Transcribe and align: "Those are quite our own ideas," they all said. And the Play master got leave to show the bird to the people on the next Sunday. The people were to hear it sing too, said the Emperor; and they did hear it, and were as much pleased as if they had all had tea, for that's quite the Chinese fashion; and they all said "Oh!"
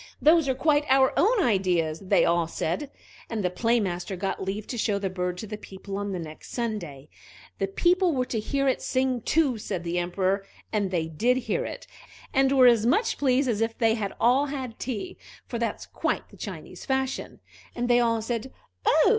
"Those 0.19 0.49
are 0.49 0.55
quite 0.55 0.83
our 0.89 1.13
own 1.15 1.43
ideas," 1.43 1.99
they 1.99 2.25
all 2.25 2.47
said. 2.47 2.89
And 3.29 3.43
the 3.43 3.51
Play 3.51 3.79
master 3.79 4.15
got 4.15 4.41
leave 4.43 4.65
to 4.65 4.77
show 4.79 4.97
the 4.97 5.11
bird 5.11 5.37
to 5.37 5.45
the 5.45 5.59
people 5.59 5.95
on 5.95 6.11
the 6.11 6.17
next 6.17 6.53
Sunday. 6.53 7.07
The 7.59 7.67
people 7.67 8.11
were 8.11 8.25
to 8.25 8.39
hear 8.39 8.67
it 8.67 8.81
sing 8.81 9.21
too, 9.21 9.59
said 9.59 9.83
the 9.83 9.99
Emperor; 9.99 10.43
and 10.73 10.89
they 10.89 11.07
did 11.07 11.37
hear 11.45 11.65
it, 11.65 11.85
and 12.33 12.51
were 12.51 12.65
as 12.65 12.83
much 12.87 13.19
pleased 13.19 13.47
as 13.47 13.61
if 13.61 13.77
they 13.77 13.93
had 13.93 14.15
all 14.19 14.47
had 14.47 14.79
tea, 14.79 15.17
for 15.45 15.59
that's 15.59 15.85
quite 15.85 16.29
the 16.29 16.35
Chinese 16.37 16.83
fashion; 16.83 17.39
and 17.75 17.87
they 17.87 17.99
all 17.99 18.23
said 18.23 18.51
"Oh!" 18.83 19.09